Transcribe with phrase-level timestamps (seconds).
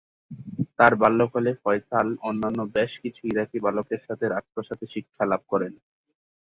[0.77, 5.73] তার বাল্যকালে ফয়সাল অন্যান্য বেশ কিছু ইরাকি বালকের সাথে রাজপ্রাসাদে শিক্ষালাভ করেন।